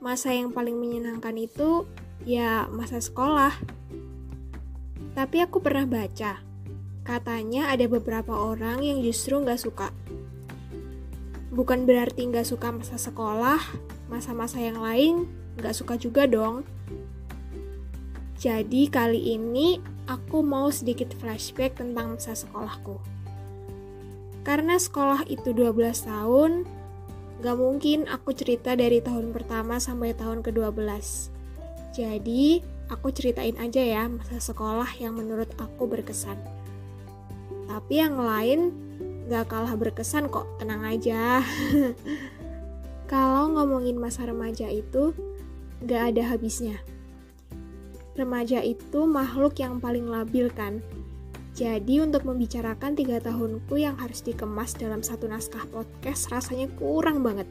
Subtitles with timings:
[0.00, 1.84] masa yang paling menyenangkan itu
[2.26, 3.52] ya masa sekolah.
[5.16, 6.44] Tapi aku pernah baca,
[7.06, 9.88] katanya ada beberapa orang yang justru nggak suka.
[11.48, 13.56] Bukan berarti nggak suka masa sekolah,
[14.12, 15.24] masa-masa yang lain
[15.56, 16.68] nggak suka juga dong.
[18.36, 23.00] Jadi kali ini aku mau sedikit flashback tentang masa sekolahku.
[24.44, 26.68] Karena sekolah itu 12 tahun,
[27.44, 30.80] Gak mungkin aku cerita dari tahun pertama sampai tahun ke-12.
[31.92, 36.40] Jadi, aku ceritain aja ya masa sekolah yang menurut aku berkesan.
[37.68, 38.72] Tapi yang lain
[39.28, 41.44] gak kalah berkesan kok, tenang aja.
[43.12, 45.12] Kalau ngomongin masa remaja itu,
[45.84, 46.80] gak ada habisnya.
[48.16, 50.80] Remaja itu makhluk yang paling labil kan,
[51.56, 57.48] jadi untuk membicarakan tiga tahunku yang harus dikemas dalam satu naskah podcast rasanya kurang banget.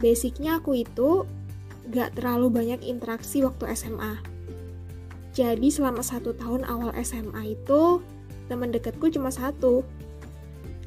[0.00, 1.28] Basicnya aku itu
[1.92, 4.24] gak terlalu banyak interaksi waktu SMA.
[5.36, 8.00] Jadi selama satu tahun awal SMA itu
[8.48, 9.84] teman dekatku cuma satu.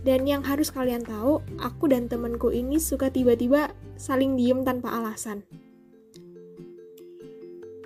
[0.02, 5.45] Dan yang harus kalian tahu, aku dan temanku ini suka tiba-tiba saling diem tanpa alasan.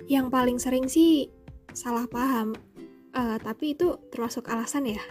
[0.08, 1.28] Yang paling sering sih
[1.76, 2.56] salah paham
[3.14, 5.02] Uh, tapi itu termasuk alasan ya.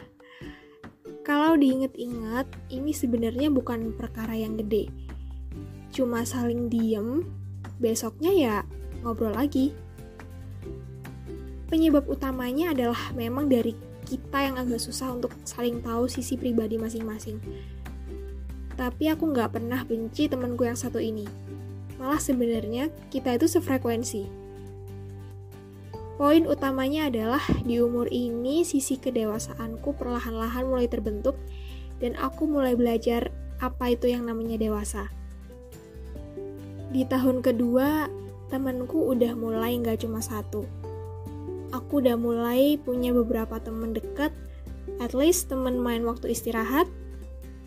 [1.23, 4.91] Kalau diinget-inget, ini sebenarnya bukan perkara yang gede.
[5.87, 7.23] Cuma saling diem,
[7.79, 8.55] besoknya ya
[9.07, 9.71] ngobrol lagi.
[11.71, 13.71] Penyebab utamanya adalah memang dari
[14.03, 17.39] kita yang agak susah untuk saling tahu sisi pribadi masing-masing.
[18.75, 21.23] Tapi aku nggak pernah benci temanku yang satu ini.
[22.03, 24.42] Malah sebenarnya kita itu sefrekuensi
[26.13, 31.33] Poin utamanya adalah di umur ini sisi kedewasaanku perlahan-lahan mulai terbentuk
[31.97, 35.09] dan aku mulai belajar apa itu yang namanya dewasa.
[36.93, 38.05] Di tahun kedua,
[38.53, 40.69] temanku udah mulai nggak cuma satu.
[41.73, 44.29] Aku udah mulai punya beberapa teman dekat,
[45.01, 46.85] at least teman main waktu istirahat,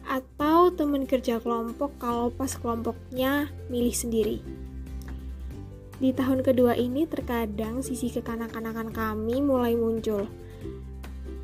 [0.07, 4.39] atau teman kerja kelompok kalau pas kelompoknya milih sendiri.
[5.97, 10.29] Di tahun kedua ini terkadang sisi kekanak-kanakan kami mulai muncul.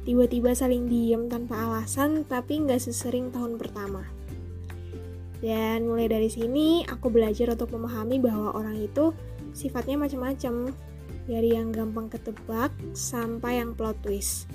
[0.05, 4.05] Tiba-tiba saling diem tanpa alasan, tapi nggak sesering tahun pertama.
[5.41, 9.17] Dan mulai dari sini, aku belajar untuk memahami bahwa orang itu
[9.57, 10.69] sifatnya macam-macam.
[11.25, 14.53] Dari yang gampang ketebak, sampai yang plot twist.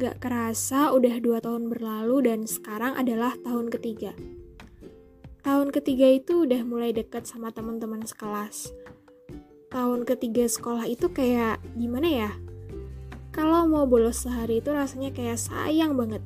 [0.00, 4.16] Gak kerasa udah dua tahun berlalu dan sekarang adalah tahun ketiga.
[5.42, 8.72] Tahun ketiga itu udah mulai dekat sama teman-teman sekelas
[9.72, 12.30] tahun ketiga sekolah itu kayak gimana ya?
[13.32, 16.20] Kalau mau bolos sehari itu rasanya kayak sayang banget.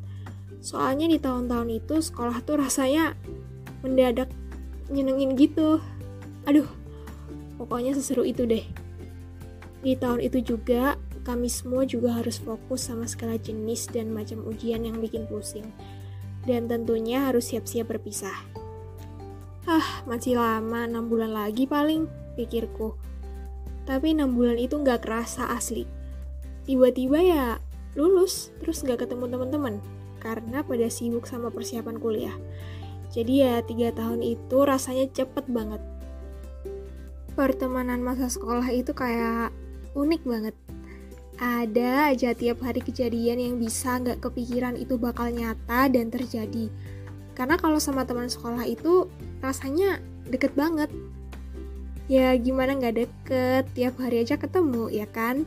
[0.59, 3.15] Soalnya di tahun-tahun itu sekolah tuh rasanya
[3.87, 4.27] mendadak
[4.91, 5.79] nyenengin gitu.
[6.51, 6.67] Aduh,
[7.55, 8.67] pokoknya seseru itu deh.
[9.87, 14.83] Di tahun itu juga kami semua juga harus fokus sama segala jenis dan macam ujian
[14.83, 15.71] yang bikin pusing.
[16.43, 18.35] Dan tentunya harus siap-siap berpisah.
[19.67, 22.07] Ah, masih lama, 6 bulan lagi paling,
[22.39, 22.95] pikirku.
[23.87, 25.87] Tapi enam bulan itu nggak kerasa asli.
[26.67, 27.45] Tiba-tiba ya
[27.95, 29.75] lulus, terus nggak ketemu teman-teman
[30.19, 32.37] karena pada sibuk sama persiapan kuliah.
[33.15, 35.79] Jadi ya tiga tahun itu rasanya cepet banget.
[37.39, 39.55] Pertemanan masa sekolah itu kayak
[39.95, 40.55] unik banget.
[41.37, 46.73] Ada aja tiap hari kejadian yang bisa nggak kepikiran itu bakal nyata dan terjadi.
[47.37, 49.07] Karena kalau sama teman sekolah itu
[49.45, 50.89] rasanya deket banget
[52.07, 53.65] ya gimana nggak deket?
[53.75, 55.47] Tiap hari aja ketemu ya kan?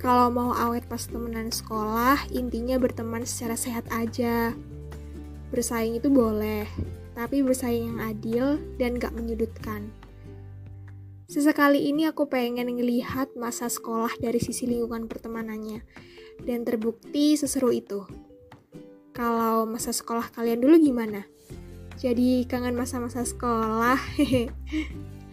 [0.00, 4.52] Kalau mau awet pas temenan sekolah intinya berteman secara sehat aja.
[5.48, 6.68] Bersaing itu boleh
[7.14, 8.46] tapi bersaing yang adil
[8.76, 9.88] dan gak menyudutkan.
[11.30, 15.80] Sesekali ini aku pengen ngelihat masa sekolah dari sisi lingkungan pertemanannya.
[16.42, 18.02] Dan terbukti seseru itu.
[19.14, 21.22] Kalau masa sekolah kalian dulu gimana?
[21.96, 23.96] Jadi kangen masa-masa sekolah.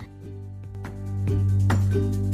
[1.93, 2.30] you